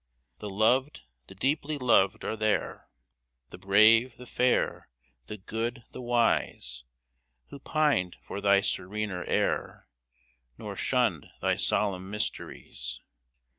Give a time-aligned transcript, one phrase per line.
[0.39, 2.89] The loved, the deeply loved, are there!
[3.51, 4.89] The brave, the fair,
[5.27, 6.85] the good, the wise,
[7.49, 9.87] Who pined for thy serener air,
[10.57, 12.99] Nor shunned thy solemn mysteries.